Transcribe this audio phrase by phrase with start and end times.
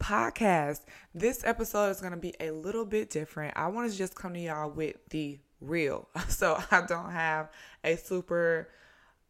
[0.00, 0.80] podcast.
[1.14, 3.56] This episode is going to be a little bit different.
[3.56, 6.08] I want to just come to y'all with the real.
[6.28, 7.50] So I don't have
[7.84, 8.68] a super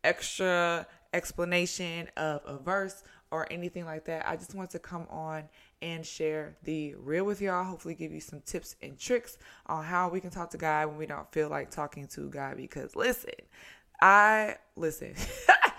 [0.05, 4.29] extra explanation of a verse or anything like that.
[4.29, 5.45] I just want to come on
[5.83, 7.65] and share the real with y'all.
[7.65, 10.97] Hopefully, give you some tips and tricks on how we can talk to God when
[10.97, 12.57] we don't feel like talking to God.
[12.57, 13.33] Because listen,
[14.01, 15.15] I listen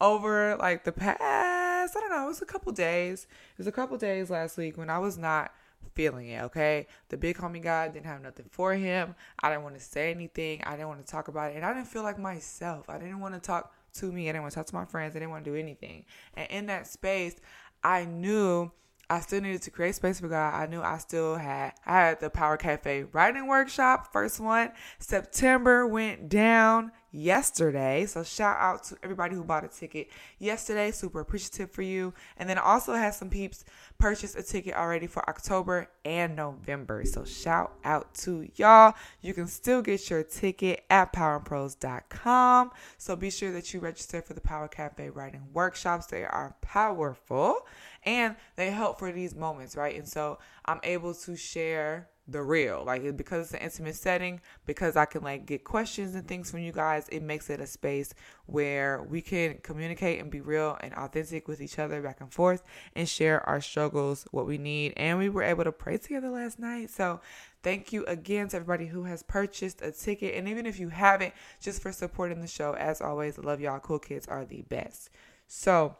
[0.00, 3.26] over like the past, I don't know, it was a couple days.
[3.52, 5.52] It was a couple days last week when I was not
[5.94, 6.86] feeling it, okay?
[7.08, 9.14] The big homie guy didn't have nothing for him.
[9.40, 10.62] I didn't want to say anything.
[10.64, 11.56] I didn't want to talk about it.
[11.56, 12.88] And I didn't feel like myself.
[12.88, 14.28] I didn't want to talk to me.
[14.28, 15.16] I didn't want to talk to my friends.
[15.16, 16.04] I didn't want to do anything.
[16.34, 17.36] And in that space,
[17.82, 18.70] I knew
[19.10, 20.54] I still needed to create space for God.
[20.54, 24.70] I knew I still had I had the Power Cafe writing workshop, first one.
[25.00, 28.06] September went down yesterday.
[28.06, 30.08] So shout out to everybody who bought a ticket
[30.38, 30.90] yesterday.
[30.90, 32.14] Super appreciative for you.
[32.36, 33.64] And then also had some peeps
[33.98, 37.04] purchase a ticket already for October and November.
[37.04, 38.94] So shout out to y'all.
[39.20, 42.70] You can still get your ticket at powerandprose.com.
[42.98, 46.06] So be sure that you register for the Power Cafe writing workshops.
[46.06, 47.66] They are powerful
[48.04, 49.96] and they help for these moments, right?
[49.96, 52.82] And so I'm able to share the real.
[52.84, 56.60] Like because it's an intimate setting, because I can like get questions and things from
[56.60, 58.14] you guys, it makes it a space
[58.46, 62.62] where we can communicate and be real and authentic with each other back and forth
[62.94, 64.92] and share our struggles, what we need.
[64.96, 66.90] And we were able to pray together last night.
[66.90, 67.20] So
[67.62, 70.34] thank you again to everybody who has purchased a ticket.
[70.34, 72.74] And even if you haven't, just for supporting the show.
[72.74, 73.80] As always, love y'all.
[73.80, 75.10] Cool kids are the best.
[75.46, 75.96] So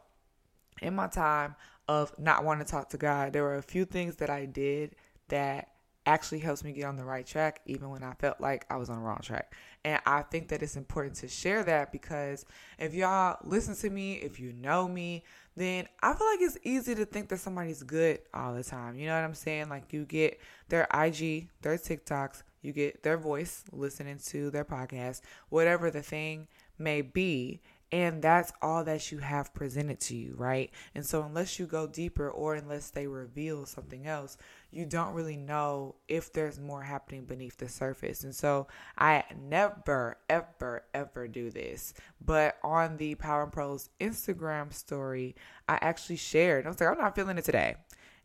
[0.81, 1.55] in my time
[1.91, 4.95] of not wanting to talk to God, there were a few things that I did
[5.27, 5.69] that
[6.05, 8.89] actually helps me get on the right track even when I felt like I was
[8.89, 9.53] on the wrong track.
[9.83, 12.45] And I think that it's important to share that because
[12.79, 15.23] if y'all listen to me, if you know me,
[15.55, 18.95] then I feel like it's easy to think that somebody's good all the time.
[18.95, 19.69] You know what I'm saying?
[19.69, 25.21] Like you get their IG, their TikToks, you get their voice listening to their podcast,
[25.49, 26.47] whatever the thing
[26.79, 27.61] may be.
[27.93, 30.71] And that's all that you have presented to you, right?
[30.95, 34.37] And so, unless you go deeper or unless they reveal something else,
[34.71, 38.23] you don't really know if there's more happening beneath the surface.
[38.23, 41.93] And so, I never, ever, ever do this.
[42.23, 45.35] But on the Power and Prose Instagram story,
[45.67, 47.75] I actually shared, I was like, I'm not feeling it today.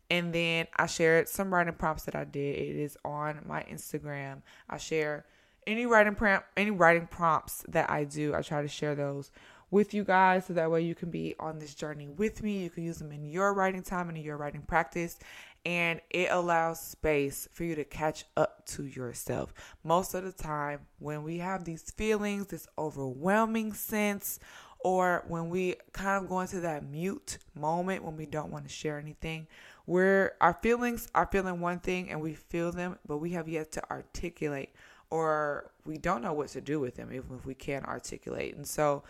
[0.09, 2.55] And then I shared some writing prompts that I did.
[2.55, 4.43] It is on my Instagram.
[4.69, 5.25] I share
[5.67, 8.33] any writing prompt, any writing prompts that I do.
[8.33, 9.31] I try to share those
[9.69, 12.63] with you guys so that way you can be on this journey with me.
[12.63, 15.17] You can use them in your writing time and in your writing practice.
[15.65, 19.53] And it allows space for you to catch up to yourself.
[19.83, 24.39] Most of the time, when we have these feelings, this overwhelming sense,
[24.79, 28.69] or when we kind of go into that mute moment when we don't want to
[28.73, 29.47] share anything,
[29.85, 33.71] where our feelings are feeling one thing and we feel them, but we have yet
[33.71, 34.69] to articulate
[35.09, 38.55] or we don't know what to do with them, even if we can articulate.
[38.55, 39.03] And so,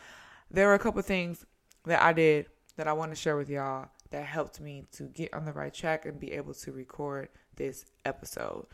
[0.52, 1.46] there were a couple things
[1.86, 2.48] that I did
[2.78, 5.74] that I want to share with y'all that helped me to get on the right
[5.74, 8.68] track and be able to record this episode.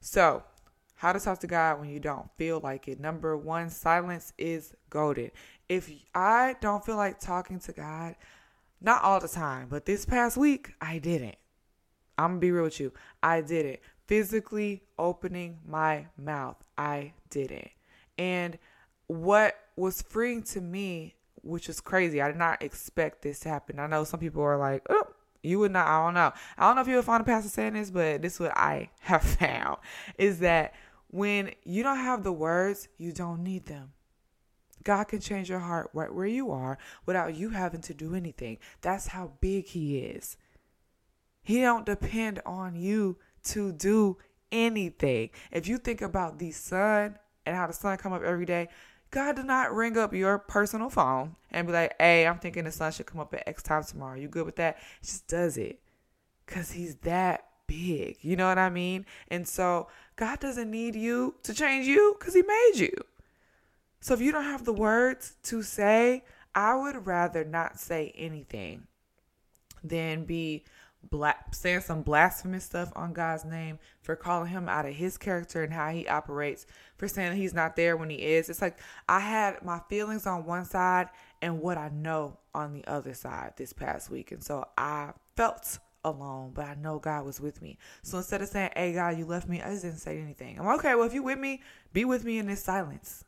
[0.00, 0.44] So,
[0.96, 2.98] how to talk to God when you don't feel like it.
[3.00, 5.30] Number one, silence is golden.
[5.68, 8.16] If I don't feel like talking to God,
[8.80, 11.36] not all the time, but this past week, I didn't.
[12.16, 12.92] I'm gonna be real with you.
[13.22, 13.80] I didn't.
[14.06, 17.70] Physically opening my mouth, I didn't.
[18.16, 18.58] And
[19.06, 21.15] what was freeing to me
[21.46, 22.20] which is crazy.
[22.20, 23.78] I did not expect this to happen.
[23.78, 25.04] I know some people are like, oh,
[25.42, 26.32] you would not, I don't know.
[26.58, 28.56] I don't know if you would find a pastor saying this, but this is what
[28.56, 29.78] I have found
[30.18, 30.74] is that
[31.08, 33.92] when you don't have the words, you don't need them.
[34.82, 38.58] God can change your heart right where you are without you having to do anything.
[38.82, 40.36] That's how big he is.
[41.42, 44.18] He don't depend on you to do
[44.52, 45.30] anything.
[45.50, 48.68] If you think about the sun and how the sun come up every day,
[49.10, 52.72] God did not ring up your personal phone and be like, hey, I'm thinking the
[52.72, 54.16] sun should come up at X time tomorrow.
[54.16, 54.78] You good with that?
[55.00, 55.80] He just does it
[56.44, 58.18] because he's that big.
[58.20, 59.06] You know what I mean?
[59.28, 62.92] And so God doesn't need you to change you because he made you.
[64.00, 66.24] So if you don't have the words to say,
[66.54, 68.86] I would rather not say anything
[69.82, 70.64] than be
[71.52, 75.72] saying some blasphemous stuff on God's name, for calling him out of his character and
[75.72, 76.66] how he operates,
[76.96, 78.48] for saying he's not there when he is.
[78.48, 81.08] It's like I had my feelings on one side
[81.42, 84.32] and what I know on the other side this past week.
[84.32, 87.78] And so I felt alone, but I know God was with me.
[88.02, 90.58] So instead of saying, Hey God, you left me, I just didn't say anything.
[90.58, 91.62] I'm okay, well if you're with me,
[91.92, 93.24] be with me in this silence.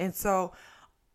[0.00, 0.52] And so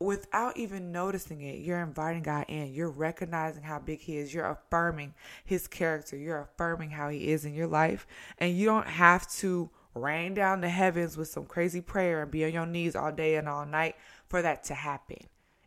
[0.04, 2.74] without even noticing it, you're inviting God in.
[2.74, 4.34] You're recognizing how big He is.
[4.34, 5.14] You're affirming
[5.46, 6.18] His character.
[6.18, 8.06] You're affirming how He is in your life.
[8.38, 12.46] And you don't have to rain down the heavens with some crazy prayer and be
[12.46, 13.96] on your knees all day and all night
[14.28, 15.18] for that to happen.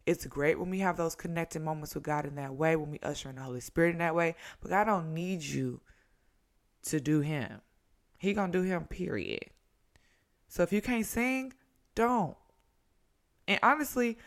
[0.04, 3.00] It's great when we have those connected moments with God in that way, when we
[3.02, 4.36] usher in the Holy Spirit in that way.
[4.60, 5.80] But God don't need you
[6.84, 7.60] to do Him.
[8.16, 8.84] He gonna do Him.
[8.84, 9.50] Period.
[10.48, 11.54] So if you can't sing,
[11.94, 12.36] don't.
[13.48, 14.18] And honestly,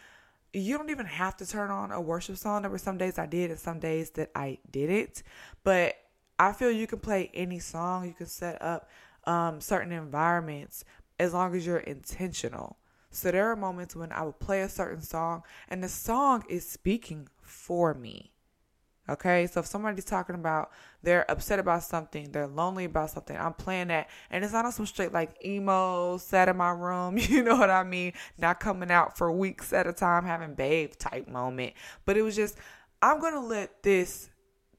[0.54, 2.62] you don't even have to turn on a worship song.
[2.62, 5.24] There were some days I did and some days that I didn't.
[5.64, 5.96] But
[6.38, 8.08] I feel you can play any song.
[8.08, 8.90] You can set up
[9.26, 10.86] um, certain environments
[11.20, 12.78] as long as you're intentional.
[13.12, 16.68] So there are moments when I would play a certain song and the song is
[16.68, 18.32] speaking for me.
[19.10, 20.72] Okay, so if somebody's talking about
[21.02, 24.72] they're upset about something, they're lonely about something, I'm playing that, and it's not on
[24.72, 28.14] some straight like emo, sat in my room, you know what I mean?
[28.38, 31.74] Not coming out for weeks at a time, having babe type moment,
[32.06, 32.58] but it was just,
[33.02, 34.30] I'm gonna let this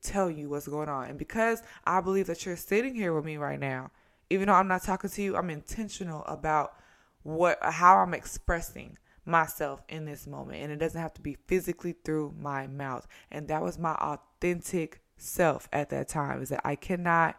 [0.01, 3.37] tell you what's going on, and because I believe that you're sitting here with me
[3.37, 3.91] right now,
[4.31, 6.75] even though I'm not talking to you, I'm intentional about
[7.23, 8.97] what how I'm expressing
[9.31, 10.63] myself in this moment.
[10.63, 13.07] And it doesn't have to be physically through my mouth.
[13.31, 17.37] And that was my authentic self at that time is that I cannot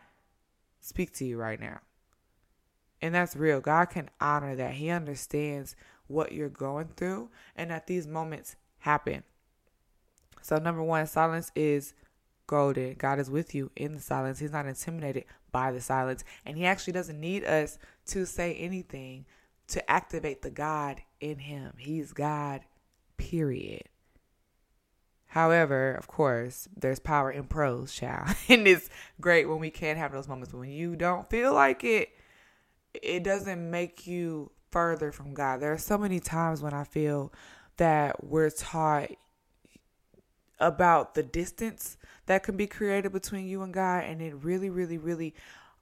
[0.79, 1.79] speak to you right now.
[3.01, 3.59] And that's real.
[3.59, 4.73] God can honor that.
[4.73, 5.75] He understands
[6.07, 9.23] what you're going through and that these moments happen.
[10.41, 11.93] So, number one, silence is
[12.47, 12.95] golden.
[12.95, 14.39] God is with you in the silence.
[14.39, 16.23] He's not intimidated by the silence.
[16.45, 17.77] And He actually doesn't need us
[18.07, 19.25] to say anything
[19.71, 21.73] to activate the God in him.
[21.77, 22.61] He's God,
[23.17, 23.83] period.
[25.27, 28.35] However, of course, there's power in prose, child.
[28.49, 28.89] and it's
[29.21, 30.51] great when we can have those moments.
[30.51, 32.09] But when you don't feel like it,
[32.93, 35.61] it doesn't make you further from God.
[35.61, 37.31] There are so many times when I feel
[37.77, 39.11] that we're taught
[40.59, 44.03] about the distance that can be created between you and God.
[44.03, 45.33] And it really, really, really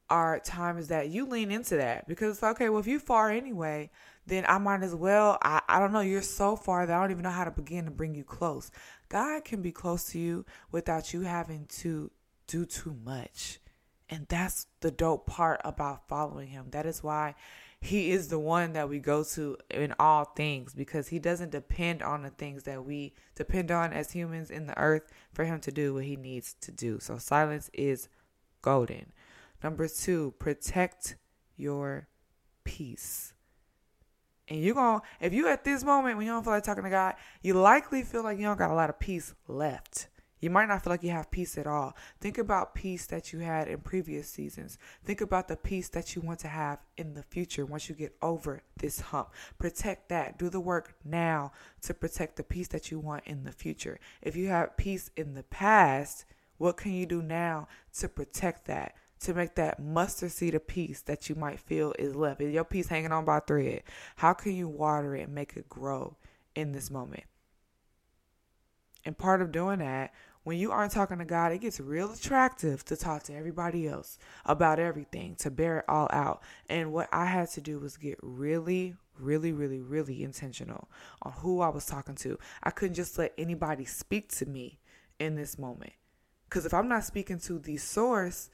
[0.09, 3.89] are times that you lean into that because it's okay, well, if you far anyway,
[4.25, 5.37] then I might as well.
[5.41, 7.85] I, I don't know, you're so far that I don't even know how to begin
[7.85, 8.71] to bring you close.
[9.09, 12.11] God can be close to you without you having to
[12.47, 13.59] do too much.
[14.09, 16.67] And that's the dope part about following him.
[16.71, 17.35] That is why
[17.81, 22.01] he is the one that we go to in all things because he doesn't depend
[22.01, 25.03] on the things that we depend on as humans in the earth
[25.33, 26.99] for him to do what he needs to do.
[26.99, 28.09] So silence is
[28.61, 29.13] golden.
[29.63, 31.15] Number two, protect
[31.57, 32.07] your
[32.63, 33.33] peace.
[34.47, 36.89] And you're going, if you at this moment when you don't feel like talking to
[36.89, 40.07] God, you likely feel like you don't got a lot of peace left.
[40.41, 41.95] You might not feel like you have peace at all.
[42.21, 44.77] Think about peace that you had in previous seasons.
[45.03, 48.15] Think about the peace that you want to have in the future once you get
[48.21, 49.29] over this hump.
[49.57, 50.39] Protect that.
[50.39, 53.99] Do the work now to protect the peace that you want in the future.
[54.21, 56.23] If you have peace in the past,
[56.57, 57.67] what can you do now
[57.99, 58.95] to protect that?
[59.21, 62.41] To make that mustard seed of peace that you might feel is left.
[62.41, 63.83] Is your peace hanging on by thread?
[64.15, 66.17] How can you water it and make it grow
[66.55, 67.23] in this moment?
[69.05, 72.83] And part of doing that, when you aren't talking to God, it gets real attractive
[72.85, 76.41] to talk to everybody else about everything, to bear it all out.
[76.69, 80.89] And what I had to do was get really, really, really, really intentional
[81.21, 82.39] on who I was talking to.
[82.63, 84.79] I couldn't just let anybody speak to me
[85.19, 85.93] in this moment.
[86.45, 88.49] Because if I'm not speaking to the source,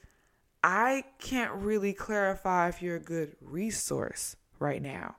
[0.68, 5.14] I can't really clarify if you're a good resource right now.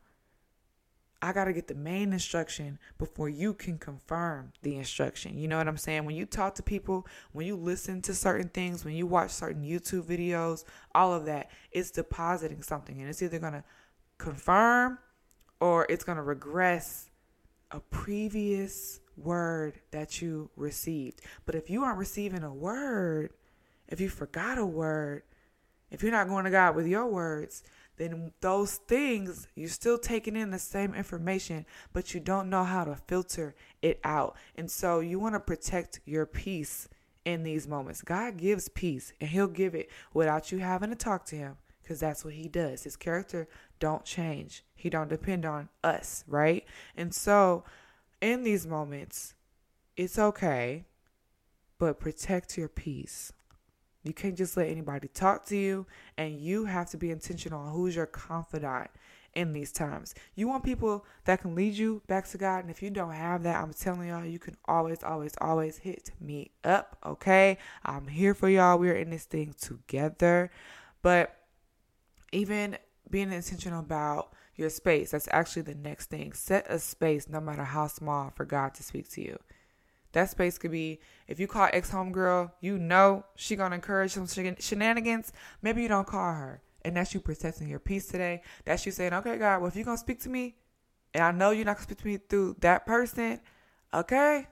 [1.21, 5.37] I got to get the main instruction before you can confirm the instruction.
[5.37, 6.03] You know what I'm saying?
[6.03, 9.63] When you talk to people, when you listen to certain things, when you watch certain
[9.63, 13.63] YouTube videos, all of that, it's depositing something and it's either going to
[14.17, 14.99] confirm
[15.61, 17.09] or it's going to regress
[17.71, 21.21] a previous word that you received.
[21.45, 23.31] But if you aren't receiving a word,
[23.87, 25.23] if you forgot a word,
[25.89, 27.63] if you're not going to God with your words,
[27.97, 32.83] then those things, you're still taking in the same information, but you don't know how
[32.83, 34.35] to filter it out.
[34.55, 36.87] And so you want to protect your peace
[37.25, 38.01] in these moments.
[38.01, 41.99] God gives peace and he'll give it without you having to talk to him because
[41.99, 42.83] that's what he does.
[42.83, 43.47] His character
[43.79, 44.63] don't change.
[44.75, 46.65] He don't depend on us, right?
[46.95, 47.63] And so
[48.21, 49.33] in these moments,
[49.95, 50.85] it's okay,
[51.79, 53.33] but protect your peace.
[54.07, 55.85] You can't just let anybody talk to you,
[56.17, 58.89] and you have to be intentional on who's your confidant
[59.33, 60.15] in these times.
[60.35, 63.43] You want people that can lead you back to God, and if you don't have
[63.43, 67.57] that, I'm telling y'all, you can always, always, always hit me up, okay?
[67.85, 68.79] I'm here for y'all.
[68.79, 70.49] We're in this thing together.
[71.01, 71.35] But
[72.31, 72.77] even
[73.09, 76.33] being intentional about your space, that's actually the next thing.
[76.33, 79.37] Set a space, no matter how small, for God to speak to you.
[80.17, 84.25] That space could be if you call ex homegirl, you know she gonna encourage some
[84.25, 85.31] shenanigans.
[85.61, 88.41] Maybe you don't call her, and that's you protecting your peace today.
[88.65, 90.55] That's you saying, okay, God, well if you're gonna speak to me,
[91.13, 93.41] and I know you're not gonna speak to me through that person,
[93.93, 94.47] okay,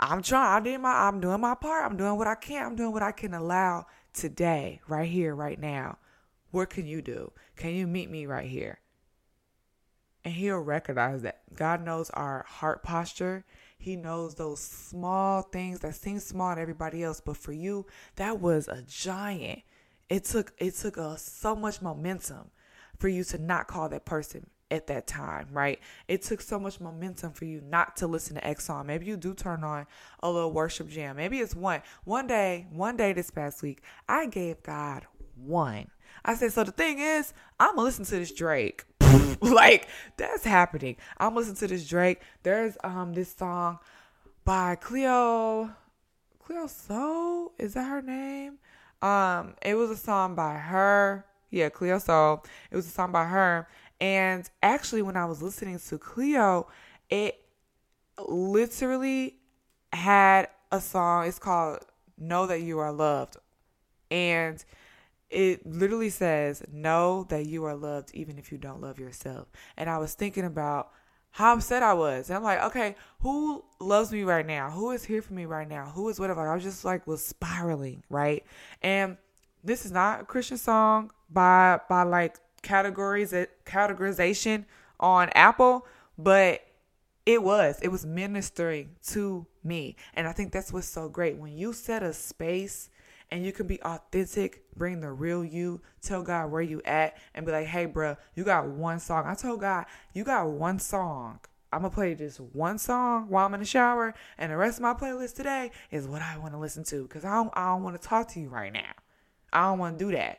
[0.00, 0.62] I'm trying.
[0.62, 1.06] I did my.
[1.06, 1.84] I'm doing my part.
[1.84, 2.64] I'm doing what I can.
[2.64, 3.84] I'm doing what I can allow
[4.14, 5.98] today, right here, right now.
[6.50, 7.30] What can you do?
[7.56, 8.80] Can you meet me right here?
[10.24, 11.42] And he'll recognize that.
[11.54, 13.44] God knows our heart posture
[13.84, 17.84] he knows those small things that seem small to everybody else, but for you,
[18.16, 19.60] that was a giant.
[20.08, 22.50] It took it took a, so much momentum
[22.98, 25.80] for you to not call that person at that time, right?
[26.08, 28.86] It took so much momentum for you not to listen to song.
[28.86, 29.86] Maybe you do turn on
[30.20, 31.16] a little worship jam.
[31.16, 31.82] Maybe it's one.
[32.04, 35.90] One day, one day this past week, I gave God one.
[36.24, 38.84] I said, so the thing is, I'm gonna listen to this Drake.
[39.40, 40.96] like that's happening.
[41.18, 42.20] I'm listening to this Drake.
[42.42, 43.78] There's um this song
[44.44, 45.70] by Cleo
[46.44, 47.52] Cleo Sol.
[47.58, 48.58] Is that her name?
[49.02, 51.24] Um, it was a song by her.
[51.50, 52.44] Yeah, Cleo Sol.
[52.70, 53.68] It was a song by her.
[54.00, 56.66] And actually, when I was listening to Cleo,
[57.08, 57.40] it
[58.18, 59.36] literally
[59.92, 61.26] had a song.
[61.26, 61.78] It's called
[62.18, 63.36] "Know That You Are Loved,"
[64.10, 64.62] and
[65.34, 69.48] it literally says, Know that you are loved even if you don't love yourself.
[69.76, 70.90] And I was thinking about
[71.34, 72.30] how upset I was.
[72.30, 74.70] And I'm like, okay, who loves me right now?
[74.70, 75.86] Who is here for me right now?
[75.86, 76.48] Who is whatever?
[76.48, 78.44] I was just like was spiraling, right?
[78.82, 79.16] And
[79.64, 84.64] this is not a Christian song by by like categories eh, categorization
[85.00, 85.86] on Apple,
[86.16, 86.60] but
[87.26, 87.80] it was.
[87.82, 89.96] It was ministering to me.
[90.14, 91.36] And I think that's what's so great.
[91.36, 92.90] When you set a space
[93.34, 97.44] and you can be authentic, bring the real you, tell God where you at, and
[97.44, 99.24] be like, hey, bro, you got one song.
[99.26, 101.40] I told God, you got one song.
[101.72, 104.82] I'm gonna play just one song while I'm in the shower, and the rest of
[104.82, 107.82] my playlist today is what I want to listen to because I don't, I don't
[107.82, 108.92] want to talk to you right now.
[109.52, 110.38] I don't want to do that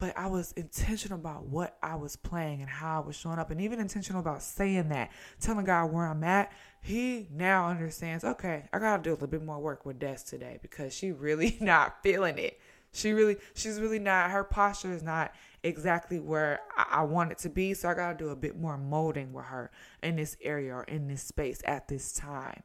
[0.00, 3.50] but I was intentional about what I was playing and how I was showing up,
[3.50, 5.10] and even intentional about saying that,
[5.40, 6.50] telling God where I'm at.
[6.80, 8.24] He now understands.
[8.24, 11.56] Okay, I gotta do a little bit more work with Des today because she really
[11.60, 12.58] not feeling it.
[12.92, 14.30] She really, she's really not.
[14.30, 15.32] Her posture is not
[15.62, 17.74] exactly where I, I want it to be.
[17.74, 19.70] So I gotta do a bit more molding with her
[20.02, 22.62] in this area or in this space at this time.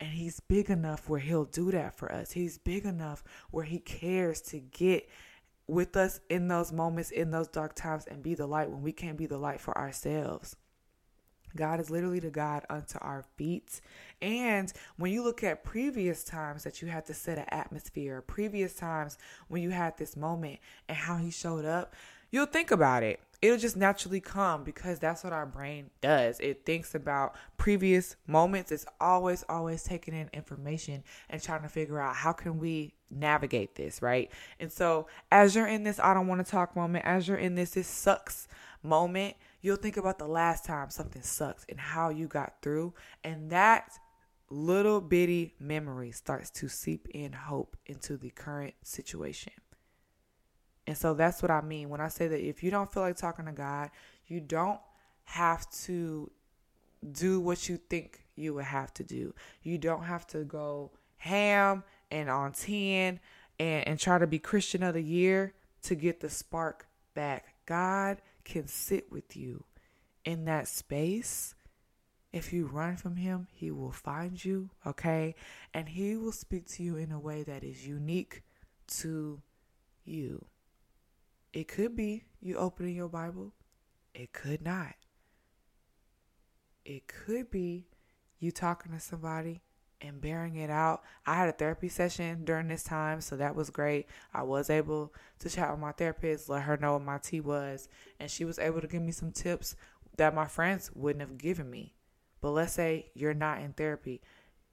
[0.00, 2.32] And he's big enough where he'll do that for us.
[2.32, 5.08] He's big enough where he cares to get
[5.68, 8.92] with us in those moments, in those dark times, and be the light when we
[8.92, 10.56] can't be the light for ourselves.
[11.56, 13.80] God is literally the God unto our feet.
[14.20, 18.74] And when you look at previous times that you had to set an atmosphere, previous
[18.74, 19.18] times
[19.48, 21.94] when you had this moment and how he showed up,
[22.30, 26.38] you'll think about it it'll just naturally come because that's what our brain does.
[26.38, 28.70] It thinks about previous moments.
[28.70, 33.74] It's always, always taking in information and trying to figure out how can we navigate
[33.74, 34.30] this, right?
[34.60, 37.56] And so as you're in this I don't want to talk moment, as you're in
[37.56, 38.46] this this sucks
[38.82, 42.92] moment, you'll think about the last time something sucks and how you got through.
[43.24, 43.98] And that
[44.50, 49.54] little bitty memory starts to seep in hope into the current situation.
[50.86, 53.16] And so that's what I mean when I say that if you don't feel like
[53.16, 53.90] talking to God,
[54.26, 54.80] you don't
[55.24, 56.30] have to
[57.12, 59.32] do what you think you would have to do.
[59.62, 63.20] You don't have to go ham and on 10
[63.60, 67.54] and, and try to be Christian of the year to get the spark back.
[67.64, 69.64] God can sit with you
[70.24, 71.54] in that space.
[72.32, 75.34] If you run from him, he will find you, okay?
[75.74, 78.42] And he will speak to you in a way that is unique
[78.98, 79.42] to
[80.04, 80.46] you.
[81.52, 83.52] It could be you opening your Bible.
[84.14, 84.94] It could not.
[86.84, 87.86] It could be
[88.38, 89.60] you talking to somebody
[90.02, 91.02] and bearing it out.
[91.26, 94.06] I had a therapy session during this time, so that was great.
[94.34, 97.88] I was able to chat with my therapist, let her know what my tea was,
[98.20, 99.76] and she was able to give me some tips
[100.16, 101.94] that my friends wouldn't have given me.
[102.40, 104.20] But let's say you're not in therapy.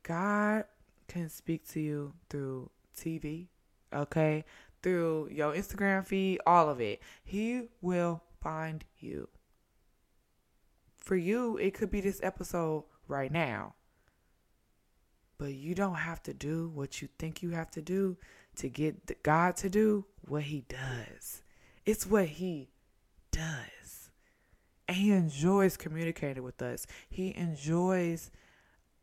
[0.04, 0.66] God
[1.08, 3.48] can speak to you through TV,
[3.94, 4.44] okay?
[4.82, 7.02] through your Instagram feed, all of it.
[7.24, 9.30] He will find you.
[10.98, 13.76] For you, it could be this episode right now.
[15.40, 18.18] But you don't have to do what you think you have to do
[18.58, 21.42] to get God to do what he does.
[21.86, 22.70] It's what he
[23.32, 24.12] does.
[24.88, 26.86] And he enjoys communicating with us.
[27.10, 28.32] He enjoys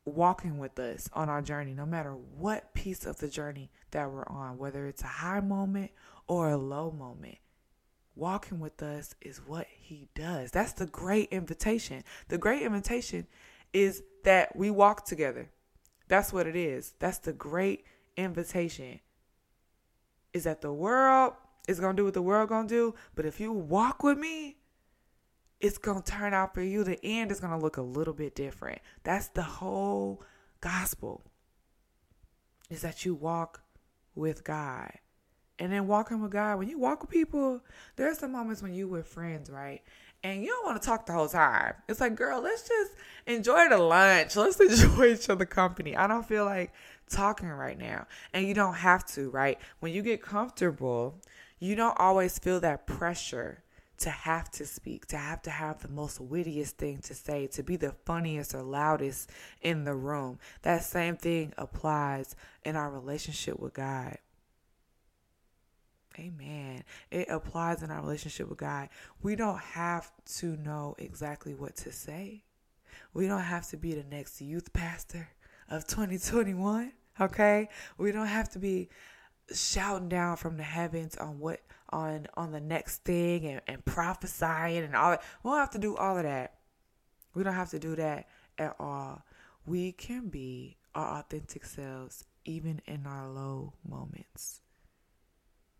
[0.04, 4.26] walking with us on our journey, no matter what piece of the journey that we're
[4.28, 5.90] on, whether it's a high moment
[6.28, 7.38] or a low moment.
[8.14, 10.50] Walking with us is what he does.
[10.50, 12.04] That's the great invitation.
[12.28, 13.26] The great invitation
[13.72, 15.50] is that we walk together.
[16.08, 16.94] That's what it is.
[16.98, 17.84] That's the great
[18.16, 19.00] invitation.
[20.32, 21.34] Is that the world
[21.68, 24.18] is going to do what the world going to do, but if you walk with
[24.18, 24.56] me,
[25.60, 26.84] it's going to turn out for you.
[26.84, 28.80] The end is going to look a little bit different.
[29.02, 30.22] That's the whole
[30.60, 31.24] gospel.
[32.68, 33.62] Is that you walk
[34.14, 34.92] with God.
[35.58, 37.62] And then walking with God, when you walk with people,
[37.96, 39.82] there's some moments when you with friends, right?
[40.22, 41.74] And you don't want to talk the whole time.
[41.88, 42.92] It's like, girl, let's just
[43.26, 44.34] enjoy the lunch.
[44.36, 45.96] Let's enjoy each other company.
[45.96, 46.72] I don't feel like
[47.08, 48.06] talking right now.
[48.32, 49.58] And you don't have to, right?
[49.80, 51.20] When you get comfortable,
[51.58, 53.62] you don't always feel that pressure
[53.98, 57.62] to have to speak, to have to have the most wittiest thing to say, to
[57.62, 59.30] be the funniest or loudest
[59.62, 60.38] in the room.
[60.62, 64.18] That same thing applies in our relationship with God.
[66.18, 66.82] Amen.
[67.10, 68.88] It applies in our relationship with God.
[69.22, 72.42] We don't have to know exactly what to say.
[73.12, 75.28] We don't have to be the next youth pastor
[75.70, 76.92] of 2021.
[77.20, 77.68] Okay?
[77.98, 78.88] We don't have to be
[79.54, 84.84] shouting down from the heavens on what on on the next thing and, and prophesying
[84.84, 85.22] and all that.
[85.42, 86.54] We don't have to do all of that.
[87.34, 89.22] We don't have to do that at all.
[89.66, 94.62] We can be our authentic selves even in our low moments.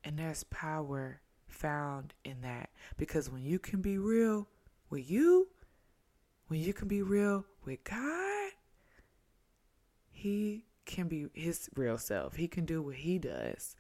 [0.06, 2.70] And there's power found in that.
[2.96, 4.46] Because when you can be real
[4.88, 5.48] with you,
[6.46, 8.52] when you can be real with God,
[10.12, 12.36] He can be His real self.
[12.36, 13.74] He can do what He does.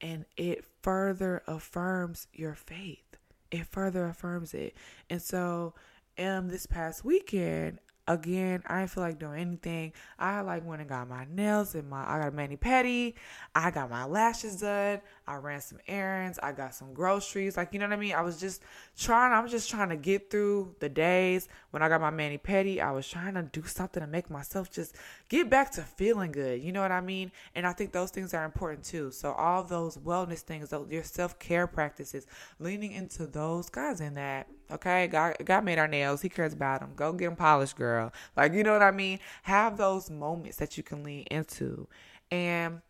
[0.00, 3.18] And it further affirms your faith.
[3.50, 4.74] It further affirms it.
[5.10, 5.74] And so,
[6.18, 7.78] um, this past weekend,
[8.12, 9.92] again, I didn't feel like doing anything.
[10.18, 13.14] I like went and got my nails and my I got a mani pedi.
[13.54, 15.00] I got my lashes done.
[15.26, 16.38] I ran some errands.
[16.42, 17.56] I got some groceries.
[17.56, 18.14] Like you know what I mean.
[18.14, 18.62] I was just
[18.98, 19.32] trying.
[19.32, 21.48] I was just trying to get through the days.
[21.70, 24.70] When I got my mani pedi, I was trying to do something to make myself
[24.70, 24.94] just
[25.28, 26.62] get back to feeling good.
[26.62, 27.32] You know what I mean?
[27.54, 29.10] And I think those things are important too.
[29.10, 32.26] So all those wellness things, those your self care practices,
[32.58, 34.48] leaning into those guys in that.
[34.70, 36.22] Okay, God, God made our nails.
[36.22, 36.92] He cares about them.
[36.96, 38.12] Go get them polished, girl.
[38.36, 39.18] Like you know what I mean?
[39.42, 41.88] Have those moments that you can lean into,
[42.30, 42.80] and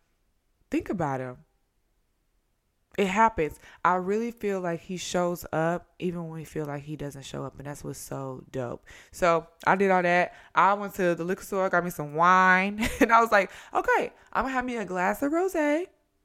[0.69, 1.37] think about them
[2.97, 3.59] it happens.
[3.83, 7.43] I really feel like he shows up even when we feel like he doesn't show
[7.43, 8.85] up, and that's what's so dope.
[9.11, 10.33] So I did all that.
[10.53, 14.13] I went to the liquor store, got me some wine, and I was like, okay,
[14.31, 15.53] I'm gonna have me a glass of rose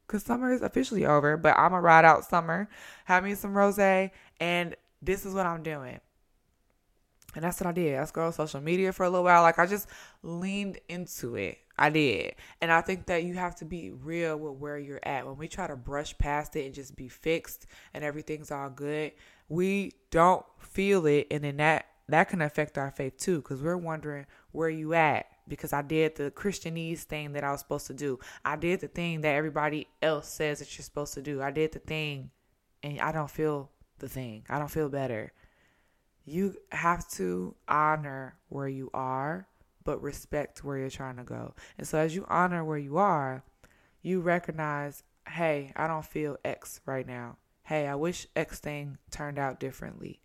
[0.06, 2.68] because summer is officially over, but I'm gonna ride out summer,
[3.06, 6.00] have me some rose, and this is what I'm doing.
[7.34, 7.98] And that's what I did.
[7.98, 9.42] I scrolled social media for a little while.
[9.42, 9.88] Like I just
[10.22, 11.58] leaned into it.
[11.78, 12.34] I did.
[12.60, 15.26] And I think that you have to be real with where you're at.
[15.26, 19.12] When we try to brush past it and just be fixed and everything's all good,
[19.48, 23.76] we don't feel it and then that that can affect our faith too cuz we're
[23.76, 27.94] wondering where you at because I did the Christianese thing that I was supposed to
[27.94, 28.18] do.
[28.44, 31.42] I did the thing that everybody else says that you're supposed to do.
[31.42, 32.30] I did the thing
[32.82, 34.44] and I don't feel the thing.
[34.48, 35.32] I don't feel better.
[36.24, 39.48] You have to honor where you are
[39.88, 41.54] but respect where you're trying to go.
[41.78, 43.42] And so as you honor where you are,
[44.02, 47.38] you recognize, hey, I don't feel X right now.
[47.62, 50.20] Hey, I wish X thing turned out differently.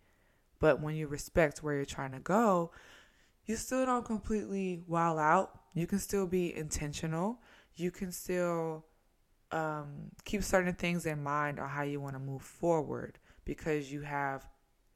[0.58, 2.72] But when you respect where you're trying to go,
[3.46, 5.58] you still don't completely wild out.
[5.72, 7.40] You can still be intentional.
[7.74, 8.84] You can still
[9.50, 14.02] um, keep certain things in mind on how you want to move forward because you
[14.02, 14.46] have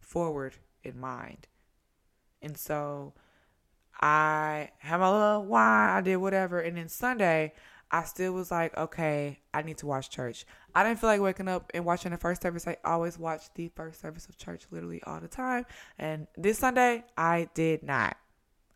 [0.00, 1.46] forward in mind.
[2.40, 3.14] And so
[4.00, 6.60] I had my little wine, I did whatever.
[6.60, 7.52] And then Sunday,
[7.90, 10.44] I still was like, okay, I need to watch church.
[10.74, 12.66] I didn't feel like waking up and watching the first service.
[12.66, 15.64] I always watch the first service of church literally all the time.
[15.98, 18.16] And this Sunday, I did not.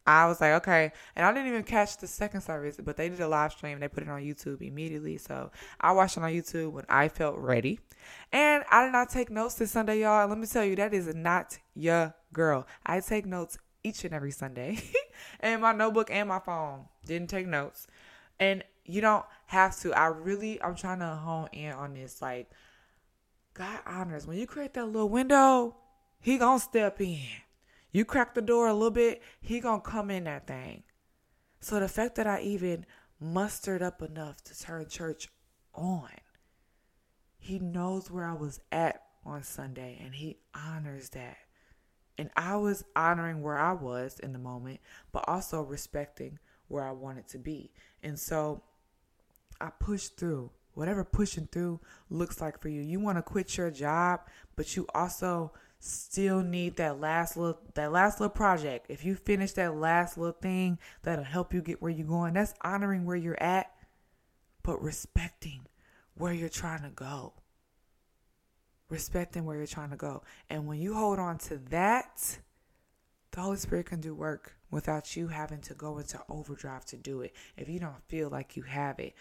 [0.07, 0.93] I was like, okay.
[1.15, 3.75] And I didn't even catch the second service, but they did a live stream.
[3.75, 5.17] And they put it on YouTube immediately.
[5.19, 7.79] So I watched it on YouTube when I felt ready.
[8.33, 10.27] And I did not take notes this Sunday, y'all.
[10.27, 12.67] Let me tell you, that is not your girl.
[12.85, 14.83] I take notes each and every Sunday.
[15.41, 16.87] and my notebook and my phone.
[17.07, 17.87] Didn't take notes.
[18.41, 19.93] And you don't have to.
[19.93, 22.21] I really I'm trying to hone in on this.
[22.21, 22.51] Like
[23.55, 25.77] God honors when you create that little window,
[26.21, 27.21] he gonna step in.
[27.92, 30.83] You crack the door a little bit, he gonna come in that thing.
[31.61, 32.87] So the fact that I even
[33.20, 35.28] mustered up enough to turn church
[35.74, 36.09] on.
[37.38, 41.37] He knows where I was at on Sunday and he honors that.
[42.18, 44.81] And I was honoring where I was in the moment,
[45.12, 47.72] but also respecting where I wanted to be.
[48.02, 48.62] And so
[49.61, 52.81] I pushed through whatever pushing through looks like for you.
[52.81, 54.20] You want to quit your job,
[54.57, 55.52] but you also
[55.85, 58.87] still need that last little that last little project.
[58.88, 62.55] If you finish that last little thing that'll help you get where you're going, that's
[62.62, 63.73] honoring where you're at,
[64.62, 65.66] but respecting
[66.14, 67.33] where you're trying to go.
[68.88, 70.23] Respecting where you're trying to go.
[70.49, 72.38] And when you hold on to that,
[73.33, 77.23] the Holy Spirit can do work without you having to go into overdrive to do
[77.23, 77.35] it.
[77.57, 79.14] If you don't feel like you have it,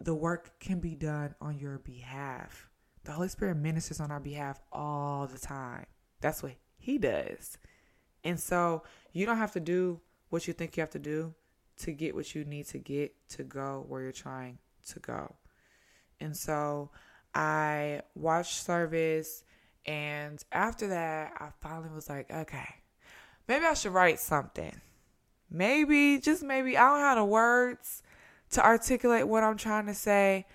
[0.00, 2.68] the work can be done on your behalf.
[3.04, 5.86] The Holy Spirit ministers on our behalf all the time.
[6.20, 7.58] That's what He does.
[8.24, 11.34] And so you don't have to do what you think you have to do
[11.78, 15.34] to get what you need to get to go where you're trying to go.
[16.20, 16.90] And so
[17.34, 19.44] I watched service.
[19.84, 22.68] And after that, I finally was like, okay,
[23.48, 24.80] maybe I should write something.
[25.50, 28.02] Maybe, just maybe, I don't have the words
[28.52, 30.46] to articulate what I'm trying to say,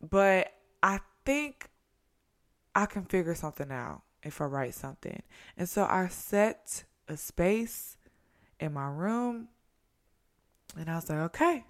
[0.00, 1.68] but I think
[2.76, 5.22] I can figure something out if I write something.
[5.56, 7.96] And so I set a space
[8.60, 9.48] in my room
[10.78, 11.64] and I was like, okay,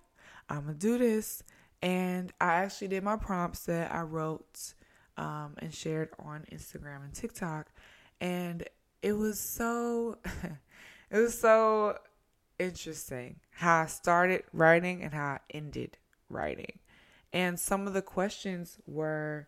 [0.48, 1.44] I'm to do this.
[1.80, 4.74] And I actually did my prompts that I wrote
[5.16, 7.70] um, and shared on Instagram and TikTok.
[8.20, 8.64] And
[9.00, 10.18] it was so,
[11.10, 11.98] it was so
[12.58, 16.80] interesting how I started writing and how I ended writing.
[17.32, 19.46] And some of the questions were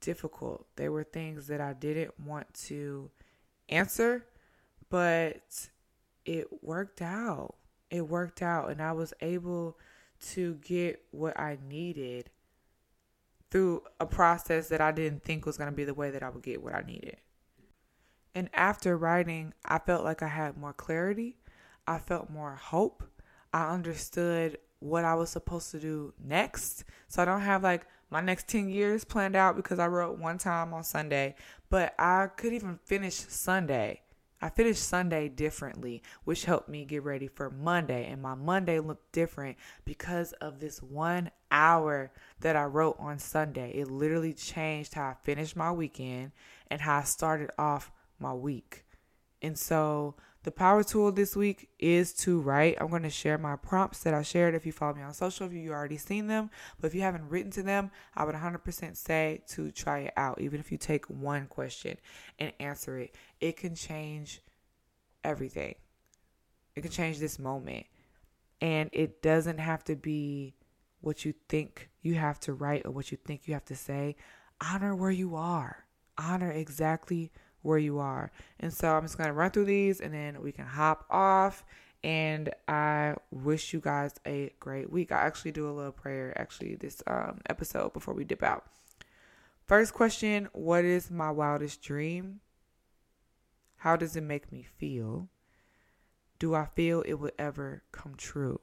[0.00, 0.66] difficult.
[0.76, 3.10] They were things that I didn't want to
[3.68, 4.26] answer,
[4.88, 5.68] but
[6.24, 7.54] it worked out.
[7.90, 9.78] It worked out, and I was able
[10.32, 12.30] to get what I needed
[13.50, 16.30] through a process that I didn't think was going to be the way that I
[16.30, 17.16] would get what I needed.
[18.34, 21.38] And after writing, I felt like I had more clarity.
[21.86, 23.02] I felt more hope.
[23.52, 26.84] I understood what I was supposed to do next.
[27.08, 30.38] So I don't have like my next 10 years planned out because I wrote one
[30.38, 31.36] time on Sunday,
[31.68, 34.02] but I could even finish Sunday.
[34.42, 38.06] I finished Sunday differently, which helped me get ready for Monday.
[38.10, 43.72] And my Monday looked different because of this one hour that I wrote on Sunday.
[43.74, 46.32] It literally changed how I finished my weekend
[46.68, 48.84] and how I started off my week.
[49.42, 52.78] And so the power tool this week is to write.
[52.80, 54.54] I'm going to share my prompts that I shared.
[54.54, 56.50] If you follow me on social, if you already seen them,
[56.80, 60.40] but if you haven't written to them, I would 100% say to try it out.
[60.40, 61.98] Even if you take one question
[62.38, 64.40] and answer it, it can change
[65.22, 65.74] everything.
[66.74, 67.84] It can change this moment.
[68.62, 70.54] And it doesn't have to be
[71.02, 74.16] what you think you have to write or what you think you have to say.
[74.60, 75.84] Honor where you are.
[76.16, 77.30] Honor exactly
[77.62, 78.30] where you are.
[78.58, 81.64] And so I'm just going to run through these and then we can hop off.
[82.02, 85.12] And I wish you guys a great week.
[85.12, 88.64] I actually do a little prayer actually this um, episode before we dip out.
[89.66, 92.40] First question What is my wildest dream?
[93.76, 95.28] How does it make me feel?
[96.38, 98.60] Do I feel it would ever come true?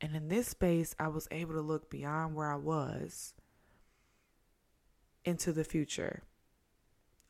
[0.00, 3.34] And in this space, I was able to look beyond where I was
[5.24, 6.22] into the future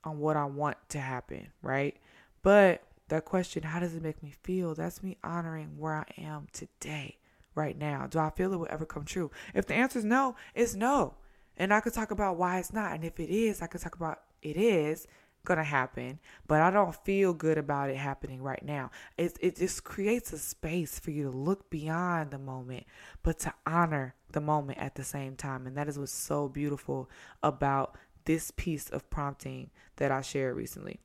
[0.04, 1.96] on what I want to happen, right?
[2.42, 4.74] But that question, how does it make me feel?
[4.74, 7.18] That's me honoring where I am today,
[7.54, 8.06] right now.
[8.06, 9.30] Do I feel it will ever come true?
[9.54, 11.14] If the answer is no, it's no.
[11.56, 12.92] And I could talk about why it's not.
[12.92, 15.06] And if it is, I could talk about it is
[15.44, 18.90] gonna happen, but I don't feel good about it happening right now.
[19.16, 22.84] It it just creates a space for you to look beyond the moment,
[23.22, 25.66] but to honor the moment at the same time.
[25.66, 27.08] And that is what's so beautiful
[27.42, 27.96] about
[28.28, 31.00] this piece of prompting that I shared recently.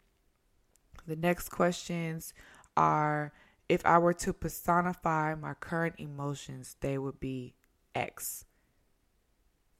[1.07, 2.33] The next questions
[2.75, 3.31] are
[3.69, 7.55] if I were to personify my current emotions, they would be
[7.95, 8.43] X.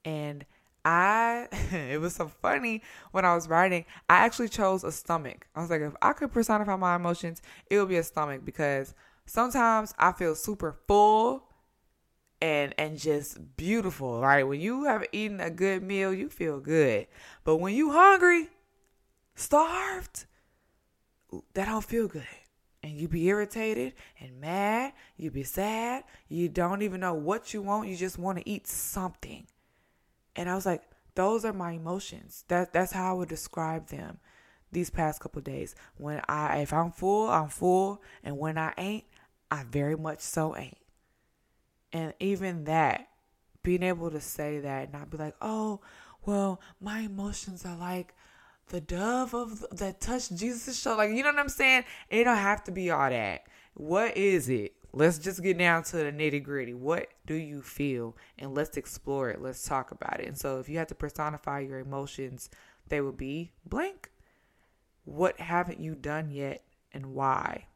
[0.06, 0.46] And
[0.86, 2.80] I, it was so funny
[3.12, 3.84] when I was writing.
[4.08, 5.46] I actually chose a stomach.
[5.54, 8.94] I was like, if I could personify my emotions, it would be a stomach because
[9.26, 11.46] sometimes I feel super full
[12.44, 14.46] and and just beautiful, right?
[14.46, 17.06] When you have eaten a good meal, you feel good.
[17.42, 18.48] But when you hungry,
[19.34, 20.26] starved,
[21.54, 22.26] that don't feel good.
[22.82, 27.62] And you be irritated and mad, you be sad, you don't even know what you
[27.62, 29.46] want, you just want to eat something.
[30.36, 30.82] And I was like,
[31.14, 32.44] those are my emotions.
[32.48, 34.18] That that's how I would describe them
[34.70, 35.74] these past couple days.
[35.96, 39.04] When I if I'm full, I'm full, and when I ain't,
[39.50, 40.76] I very much so ain't.
[41.94, 43.08] And even that
[43.62, 45.80] being able to say that and not be like, oh,
[46.26, 48.14] well, my emotions are like
[48.68, 50.96] the dove of that touched Jesus' show.
[50.96, 51.84] Like, you know what I'm saying?
[52.10, 53.44] It don't have to be all that.
[53.74, 54.74] What is it?
[54.92, 56.74] Let's just get down to the nitty gritty.
[56.74, 58.16] What do you feel?
[58.38, 59.40] And let's explore it.
[59.40, 60.26] Let's talk about it.
[60.26, 62.48] And so, if you had to personify your emotions,
[62.88, 64.10] they would be blank.
[65.04, 67.66] What haven't you done yet and why?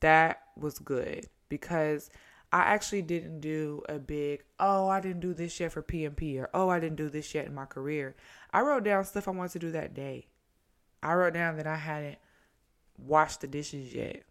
[0.00, 2.10] That was good because
[2.52, 6.50] I actually didn't do a big, oh, I didn't do this yet for PMP or
[6.54, 8.14] oh, I didn't do this yet in my career.
[8.52, 10.28] I wrote down stuff I wanted to do that day.
[11.02, 12.18] I wrote down that I hadn't
[12.96, 14.22] washed the dishes yet.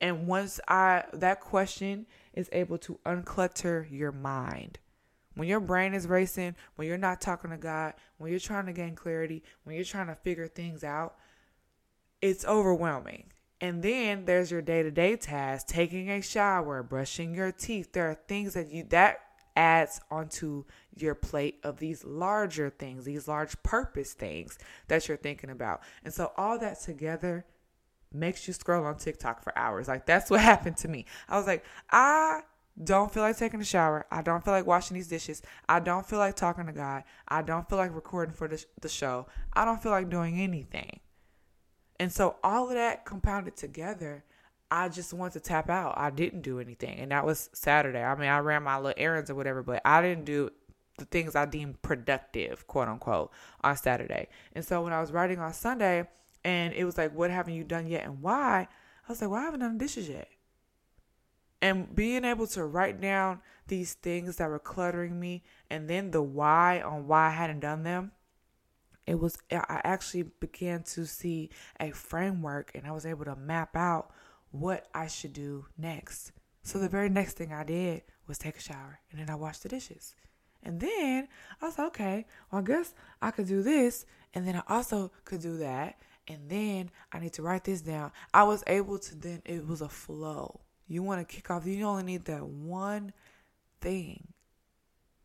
[0.00, 4.78] And once I that question is able to unclutter your mind.
[5.34, 8.72] When your brain is racing, when you're not talking to God, when you're trying to
[8.72, 11.16] gain clarity, when you're trying to figure things out,
[12.22, 13.32] it's overwhelming.
[13.60, 17.92] And then there's your day-to-day tasks, taking a shower, brushing your teeth.
[17.92, 19.20] There are things that you that
[19.56, 20.64] adds onto
[20.96, 25.82] your plate of these larger things, these large purpose things that you're thinking about.
[26.04, 27.44] And so all that together
[28.12, 29.88] makes you scroll on TikTok for hours.
[29.88, 31.06] Like that's what happened to me.
[31.28, 32.40] I was like, I
[32.82, 34.06] don't feel like taking a shower.
[34.10, 35.42] I don't feel like washing these dishes.
[35.68, 37.04] I don't feel like talking to God.
[37.28, 39.26] I don't feel like recording for the, the show.
[39.52, 41.00] I don't feel like doing anything.
[42.04, 44.24] And so all of that compounded together,
[44.70, 45.94] I just wanted to tap out.
[45.96, 46.98] I didn't do anything.
[46.98, 48.02] And that was Saturday.
[48.02, 50.50] I mean, I ran my little errands or whatever, but I didn't do
[50.98, 53.30] the things I deemed productive, quote unquote,
[53.62, 54.28] on Saturday.
[54.54, 56.06] And so when I was writing on Sunday,
[56.44, 58.68] and it was like, what haven't you done yet and why?
[59.08, 60.28] I was like, well, I haven't done dishes yet.
[61.62, 66.20] And being able to write down these things that were cluttering me and then the
[66.20, 68.12] why on why I hadn't done them,
[69.06, 73.76] it was, I actually began to see a framework and I was able to map
[73.76, 74.10] out
[74.50, 76.32] what I should do next.
[76.62, 79.62] So the very next thing I did was take a shower and then I washed
[79.62, 80.14] the dishes.
[80.62, 81.28] And then
[81.60, 84.06] I was like, okay, well, I guess I could do this.
[84.32, 88.10] And then I also could do that and then I need to write this down.
[88.32, 90.60] I was able to then, it was a flow.
[90.86, 93.12] You want to kick off, you only need that one
[93.80, 94.28] thing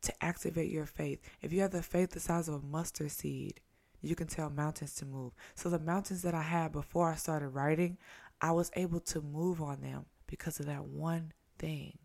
[0.01, 1.19] to activate your faith.
[1.41, 3.61] If you have the faith the size of a mustard seed,
[4.01, 5.33] you can tell mountains to move.
[5.55, 7.97] So the mountains that I had before I started writing,
[8.41, 11.97] I was able to move on them because of that one thing.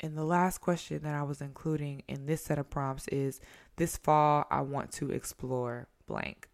[0.00, 3.40] And the last question that I was including in this set of prompts is
[3.76, 6.48] this fall, I want to explore blank.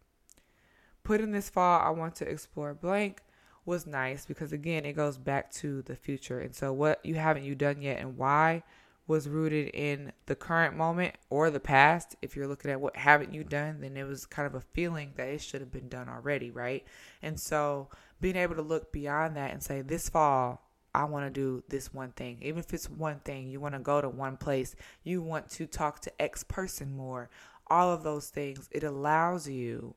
[1.03, 3.21] Putting this fall, I want to explore blank
[3.65, 6.39] was nice because again, it goes back to the future.
[6.39, 8.63] And so, what you haven't you done yet, and why
[9.05, 12.15] was rooted in the current moment or the past.
[12.21, 15.11] If you're looking at what haven't you done, then it was kind of a feeling
[15.15, 16.85] that it should have been done already, right?
[17.21, 17.89] And so,
[18.21, 21.93] being able to look beyond that and say, this fall, I want to do this
[21.93, 22.37] one thing.
[22.41, 25.65] Even if it's one thing, you want to go to one place, you want to
[25.65, 27.29] talk to X person more,
[27.67, 29.95] all of those things, it allows you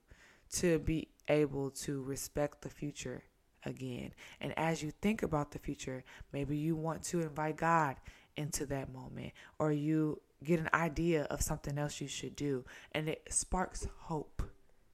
[0.54, 3.22] to be able to respect the future
[3.64, 4.12] again.
[4.40, 7.96] And as you think about the future, maybe you want to invite God
[8.36, 13.08] into that moment or you get an idea of something else you should do and
[13.08, 14.42] it sparks hope.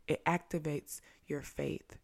[0.06, 1.98] It activates your faith.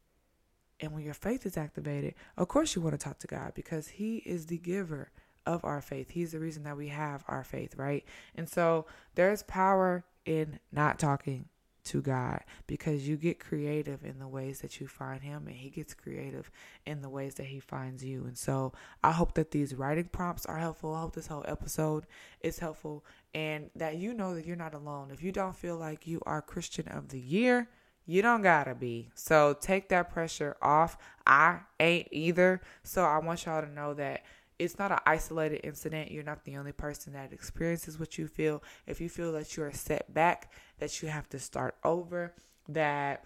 [0.81, 3.89] And when your faith is activated, of course you want to talk to God because
[3.89, 5.11] he is the giver
[5.47, 6.11] of our faith.
[6.11, 8.05] He's the reason that we have our faith, right?
[8.35, 11.47] And so there's power in not talking
[11.89, 15.71] to God because you get creative in the ways that you find Him and He
[15.71, 16.51] gets creative
[16.87, 18.25] in the ways that He finds you.
[18.25, 18.73] And so
[19.03, 20.95] I hope that these writing prompts are helpful.
[20.95, 22.07] I hope this whole episode
[22.41, 25.11] is helpful and that you know that you're not alone.
[25.13, 27.69] If you don't feel like you are Christian of the Year,
[28.09, 29.11] you don't gotta be.
[29.15, 30.97] So take that pressure off.
[31.27, 32.63] I ain't either.
[32.83, 34.23] So I want y'all to know that
[34.59, 36.11] it's not an isolated incident.
[36.11, 38.63] You're not the only person that experiences what you feel.
[38.87, 42.35] If you feel that you're set back, that you have to start over,
[42.69, 43.25] that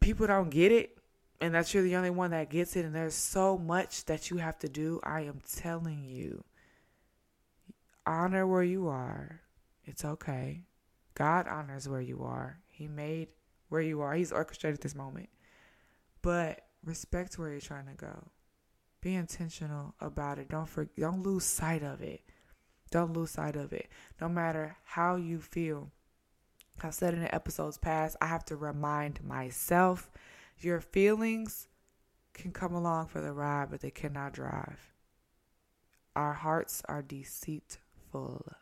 [0.00, 0.98] people don't get it,
[1.40, 4.38] and that you're the only one that gets it, and there's so much that you
[4.38, 6.42] have to do, I am telling you,
[8.06, 9.42] honor where you are.
[9.84, 10.62] It's okay.
[11.14, 12.58] God honors where you are.
[12.66, 13.28] He made
[13.68, 15.28] where you are, He's orchestrated this moment.
[16.22, 18.30] But respect where you're trying to go
[19.00, 20.48] be intentional about it.
[20.48, 22.22] Don't for, don't lose sight of it.
[22.90, 23.88] Don't lose sight of it.
[24.20, 25.90] No matter how you feel.
[26.82, 30.10] I've said in the episodes past, I have to remind myself
[30.58, 31.68] your feelings
[32.34, 34.92] can come along for the ride, but they cannot drive.
[36.14, 38.52] Our hearts are deceitful.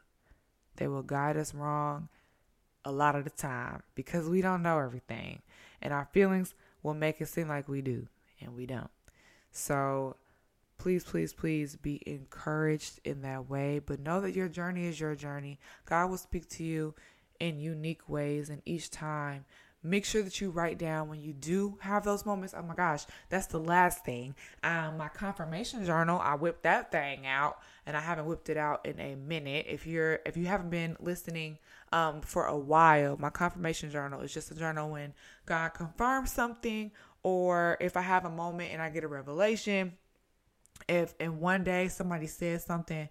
[0.76, 2.08] They will guide us wrong
[2.84, 5.42] a lot of the time because we don't know everything.
[5.82, 8.08] And our feelings will make it seem like we do,
[8.40, 8.90] and we don't.
[9.50, 10.16] So
[10.78, 13.80] please, please, please be encouraged in that way.
[13.84, 15.58] But know that your journey is your journey.
[15.84, 16.94] God will speak to you
[17.40, 19.44] in unique ways, and each time
[19.86, 22.54] make sure that you write down when you do have those moments.
[22.56, 24.34] Oh my gosh, that's the last thing.
[24.62, 28.84] Um, my confirmation journal, I whipped that thing out, and I haven't whipped it out
[28.84, 29.66] in a minute.
[29.68, 31.58] If you're if you haven't been listening
[31.92, 35.14] um, for a while, my confirmation journal is just a journal when
[35.46, 36.90] God confirms something,
[37.22, 39.92] or if I have a moment and I get a revelation.
[40.88, 43.08] If in one day somebody says something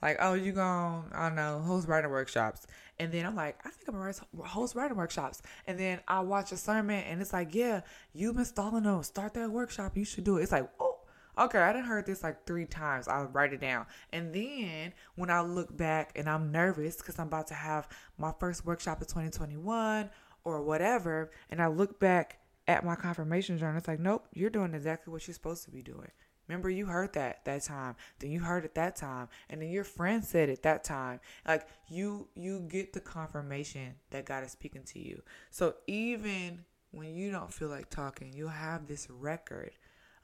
[0.00, 2.66] like, oh, you going, I don't know, host writing workshops.
[2.98, 5.42] And then I'm like, I think I'm going to host writing workshops.
[5.66, 9.34] And then I watch a sermon and it's like, yeah, you've been stalling on, start
[9.34, 9.96] that workshop.
[9.96, 10.42] You should do it.
[10.42, 10.98] It's like, oh,
[11.38, 13.08] okay, I didn't heard this like three times.
[13.08, 13.86] I'll write it down.
[14.12, 17.88] And then when I look back and I'm nervous because I'm about to have
[18.18, 20.10] my first workshop of 2021
[20.44, 24.74] or whatever, and I look back at my confirmation journal, it's like, nope, you're doing
[24.74, 26.10] exactly what you're supposed to be doing.
[26.48, 27.96] Remember, you heard that that time.
[28.18, 31.20] Then you heard it that time, and then your friend said it that time.
[31.46, 35.22] Like you, you get the confirmation that God is speaking to you.
[35.50, 39.72] So even when you don't feel like talking, you'll have this record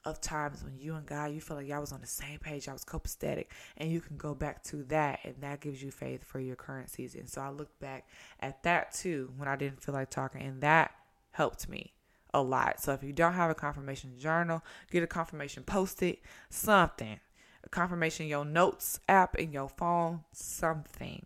[0.05, 2.69] of times when you and God, you feel like y'all was on the same page,
[2.69, 6.23] I was copacetic, and you can go back to that, and that gives you faith
[6.23, 7.25] for your current season.
[7.27, 8.07] So I look back
[8.39, 10.91] at that too when I didn't feel like talking, and that
[11.31, 11.94] helped me
[12.35, 12.81] a lot.
[12.81, 16.19] So if you don't have a confirmation journal, get a confirmation post it,
[16.49, 17.19] something.
[17.63, 21.23] A confirmation your notes app in your phone, something.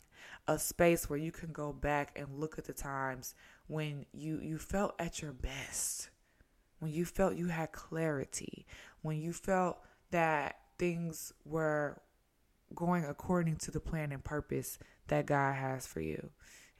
[0.47, 3.33] A space where you can go back and look at the times
[3.67, 6.09] when you you felt at your best.
[6.77, 8.65] When you felt you had clarity,
[9.01, 9.79] when you felt
[10.11, 12.01] that things were
[12.75, 16.29] going according to the plan and purpose that God has for you.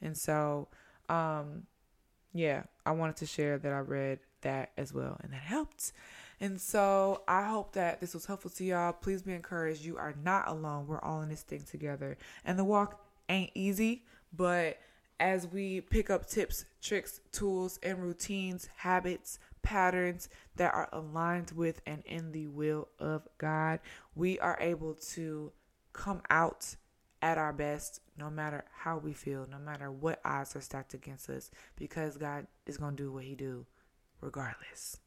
[0.02, 0.68] And so
[1.10, 1.64] um
[2.34, 5.92] yeah, I wanted to share that I read that as well, and that helped.
[6.42, 8.94] And so I hope that this was helpful to y'all.
[8.94, 9.84] Please be encouraged.
[9.84, 10.88] You are not alone.
[10.88, 12.18] We're all in this thing together.
[12.46, 14.78] And the walk ain't easy, but
[15.20, 21.82] as we pick up tips, tricks, tools, and routines, habits, patterns that are aligned with
[21.86, 23.80] and in the will of God,
[24.16, 25.52] we are able to
[25.92, 26.76] come out
[27.22, 31.30] at our best no matter how we feel, no matter what odds are stacked against
[31.30, 33.66] us, because God is going to do what He do
[34.22, 34.98] regardless.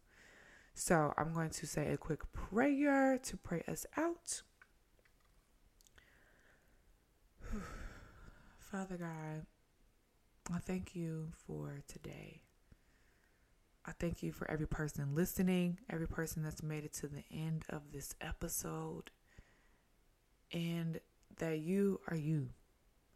[0.75, 4.43] So I'm going to say a quick prayer to pray us out.
[8.59, 9.47] Father God,
[10.53, 12.41] I thank you for today.
[13.85, 17.65] I thank you for every person listening, every person that's made it to the end
[17.69, 19.11] of this episode,
[20.53, 21.01] and
[21.39, 22.51] that you are you.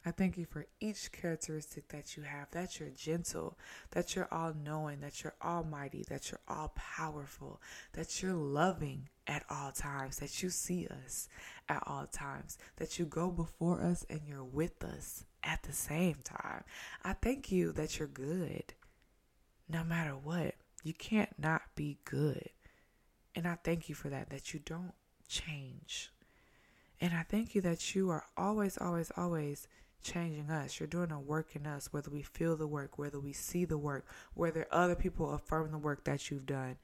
[0.04, 3.58] I thank you for each characteristic that you have, that you're gentle,
[3.90, 7.60] that you're all knowing, that you're almighty, that you're all powerful,
[7.94, 11.28] that you're loving at all times, that you see us
[11.68, 16.18] at all times, that you go before us and you're with us at the same
[16.22, 16.62] time.
[17.02, 18.74] I thank you that you're good
[19.68, 20.54] no matter what.
[20.84, 22.50] You can't not be good.
[23.34, 24.94] And I thank you for that, that you don't
[25.28, 26.12] change.
[27.00, 29.68] And I thank you that you are always, always, always
[30.02, 30.78] changing us.
[30.78, 33.78] You're doing a work in us, whether we feel the work, whether we see the
[33.78, 36.76] work, whether other people affirm the work that you've done.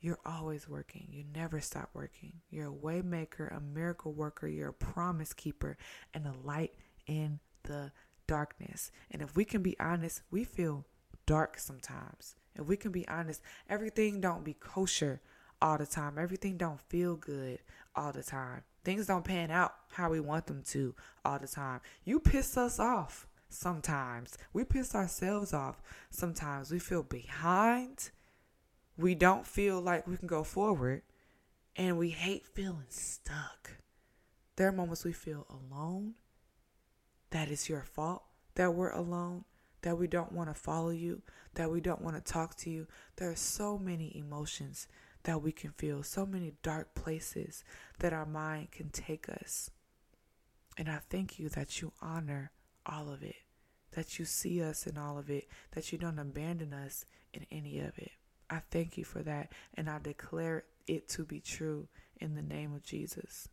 [0.00, 1.08] You're always working.
[1.10, 2.34] You never stop working.
[2.50, 5.76] You're a waymaker, a miracle worker, you're a promise keeper,
[6.12, 6.74] and a light
[7.06, 7.92] in the
[8.26, 8.90] darkness.
[9.10, 10.84] And if we can be honest, we feel
[11.26, 12.36] dark sometimes.
[12.54, 15.20] If we can be honest, everything don't be kosher
[15.60, 16.18] all the time.
[16.18, 17.60] Everything don't feel good
[17.94, 18.62] all the time.
[18.86, 20.94] Things don't pan out how we want them to
[21.24, 21.80] all the time.
[22.04, 24.38] You piss us off sometimes.
[24.52, 26.70] We piss ourselves off sometimes.
[26.70, 28.10] We feel behind.
[28.96, 31.02] We don't feel like we can go forward.
[31.74, 33.72] And we hate feeling stuck.
[34.54, 36.14] There are moments we feel alone.
[37.30, 38.22] That is your fault
[38.54, 39.46] that we're alone,
[39.82, 41.22] that we don't want to follow you,
[41.54, 42.86] that we don't want to talk to you.
[43.16, 44.86] There are so many emotions
[45.26, 47.64] that we can feel, so many dark places
[47.98, 49.70] that our mind can take us.
[50.78, 52.52] And I thank you that you honor
[52.86, 53.34] all of it,
[53.90, 57.80] that you see us in all of it, that you don't abandon us in any
[57.80, 58.12] of it.
[58.48, 61.88] I thank you for that, and I declare it to be true
[62.20, 63.48] in the name of Jesus.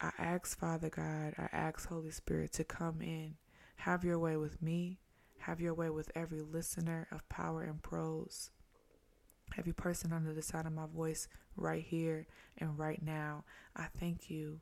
[0.00, 3.34] I ask, Father God, I ask, Holy Spirit, to come in,
[3.76, 5.00] have your way with me,
[5.40, 8.52] have your way with every listener of Power and Prose
[9.56, 12.26] every person under the sound of my voice right here
[12.58, 13.44] and right now.
[13.76, 14.60] I thank you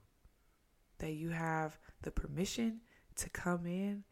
[0.98, 2.80] that you have the permission
[3.16, 4.04] to come in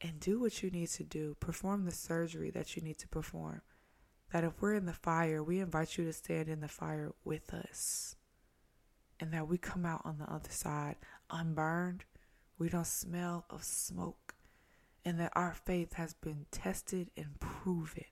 [0.00, 3.62] and do what you need to do, perform the surgery that you need to perform.
[4.32, 7.52] That if we're in the fire, we invite you to stand in the fire with
[7.54, 8.14] us.
[9.20, 10.96] and that we come out on the other side
[11.30, 12.04] unburned.
[12.58, 14.34] We don't smell of smoke,
[15.04, 18.04] and that our faith has been tested and proven.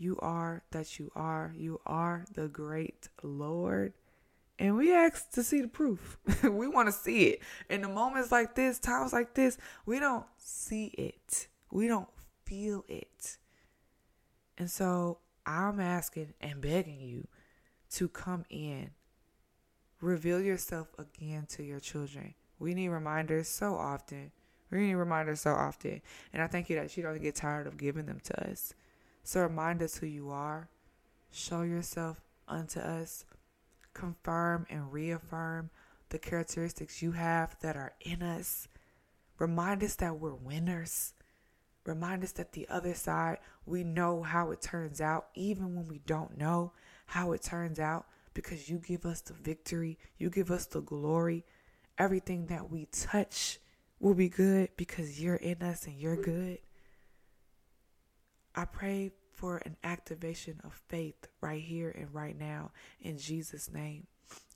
[0.00, 1.52] You are that you are.
[1.54, 3.92] You are the great Lord.
[4.58, 6.16] And we ask to see the proof.
[6.42, 7.42] we want to see it.
[7.68, 11.48] In the moments like this, times like this, we don't see it.
[11.70, 12.08] We don't
[12.46, 13.36] feel it.
[14.56, 17.28] And so I'm asking and begging you
[17.90, 18.92] to come in.
[20.00, 22.32] Reveal yourself again to your children.
[22.58, 24.32] We need reminders so often.
[24.70, 26.00] We need reminders so often.
[26.32, 28.72] And I thank you that you don't get tired of giving them to us.
[29.22, 30.68] So remind us who you are.
[31.30, 33.24] Show yourself unto us.
[33.94, 35.70] Confirm and reaffirm
[36.08, 38.68] the characteristics you have that are in us.
[39.38, 41.14] Remind us that we're winners.
[41.86, 46.00] Remind us that the other side, we know how it turns out, even when we
[46.06, 46.72] don't know
[47.06, 51.44] how it turns out, because you give us the victory, you give us the glory.
[51.98, 53.58] Everything that we touch
[53.98, 56.58] will be good because you're in us and you're good.
[58.54, 64.06] I pray for an activation of faith right here and right now in Jesus' name.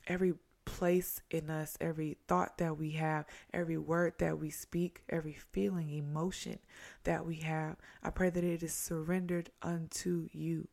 [0.06, 0.34] Every
[0.64, 5.90] place in us, every thought that we have, every word that we speak, every feeling,
[5.90, 6.58] emotion
[7.04, 10.68] that we have, I pray that it is surrendered unto you.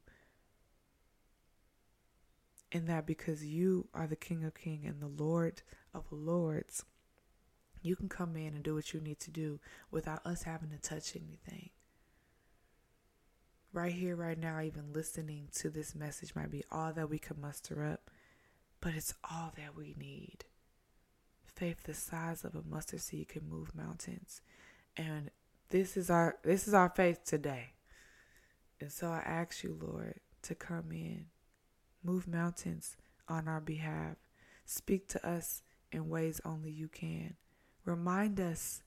[2.71, 5.61] And that because you are the King of Kings and the Lord
[5.93, 6.85] of Lords,
[7.81, 9.59] you can come in and do what you need to do
[9.89, 11.69] without us having to touch anything.
[13.73, 17.39] Right here, right now, even listening to this message might be all that we can
[17.39, 18.11] muster up
[18.81, 20.45] but it's all that we need.
[21.45, 24.41] Faith the size of a mustard seed can move mountains.
[24.97, 25.29] And
[25.69, 27.73] this is our this is our faith today.
[28.79, 31.27] And so I ask you, Lord, to come in,
[32.03, 32.97] move mountains
[33.29, 34.17] on our behalf.
[34.65, 35.61] Speak to us
[35.91, 37.35] in ways only you can.
[37.85, 38.81] Remind us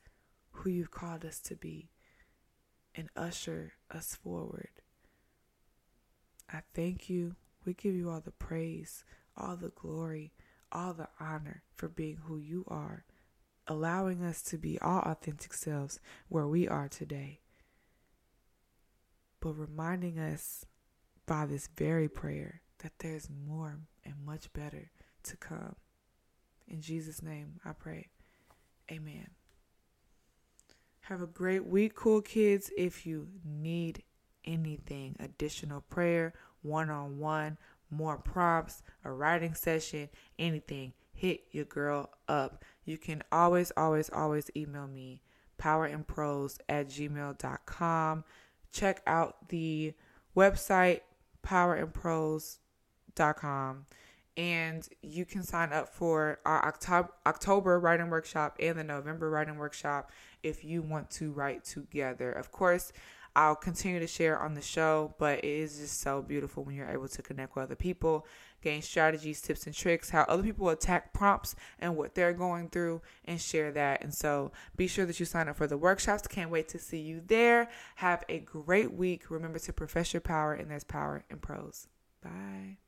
[0.50, 1.90] who you've called us to be
[2.94, 4.70] and usher us forward.
[6.52, 7.36] I thank you.
[7.64, 9.04] We give you all the praise
[9.36, 10.32] all the glory,
[10.72, 13.04] all the honor for being who you are,
[13.66, 17.40] allowing us to be our authentic selves where we are today.
[19.40, 20.64] But reminding us
[21.26, 24.90] by this very prayer that there's more and much better
[25.24, 25.76] to come.
[26.66, 28.08] In Jesus' name, I pray.
[28.90, 29.30] Amen.
[31.08, 32.70] Have a great week, cool kids.
[32.78, 34.02] If you need
[34.46, 36.32] anything, additional prayer,
[36.62, 37.58] one on one,
[37.90, 42.64] more prompts, a writing session, anything, hit your girl up.
[42.86, 45.20] You can always, always, always email me,
[45.60, 48.24] powerandprose at gmail.com.
[48.72, 49.92] Check out the
[50.34, 51.00] website,
[51.46, 53.86] powerandprose.com.
[54.36, 59.56] And you can sign up for our October, October writing workshop and the November writing
[59.58, 60.10] workshop
[60.42, 62.32] if you want to write together.
[62.32, 62.92] Of course,
[63.36, 66.88] I'll continue to share on the show, but it is just so beautiful when you're
[66.88, 68.26] able to connect with other people,
[68.62, 73.02] gain strategies, tips, and tricks, how other people attack prompts and what they're going through,
[73.24, 74.02] and share that.
[74.02, 76.28] And so be sure that you sign up for the workshops.
[76.28, 77.68] Can't wait to see you there.
[77.96, 79.30] Have a great week.
[79.30, 81.88] Remember to profess your power, and there's power in prose.
[82.22, 82.78] Bye.